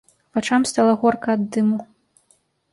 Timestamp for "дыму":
1.57-1.79